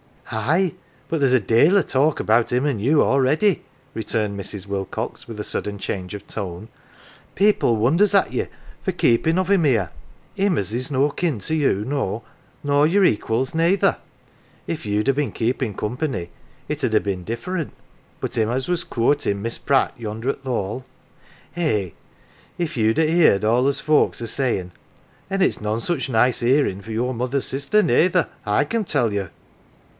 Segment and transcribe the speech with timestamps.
[0.33, 0.73] "Aye,
[1.09, 3.63] but there's a dale o' talk about him an' you already."
[3.93, 4.65] returned Mrs.
[4.65, 6.69] Wilcox with a sudden change of tone.
[7.35, 8.47] "People wonders at ye
[8.81, 9.91] for keeping of him here
[10.35, 12.23] him as is no kin to you, no,
[12.63, 13.97] nor your equals nayther.
[14.65, 16.29] If you'd ha' been keepin' company
[16.69, 17.73] it 'ud ha' been different,
[18.21, 20.85] but him as was coortin' Miss Pratt yonder at th' Hall!
[21.57, 21.89] Eh,
[22.57, 24.71] if you'd ha' heerd all as folks are sayin'
[25.29, 29.29] an' it's none such nice hearin' for your mother's sister nayther, I can tell you."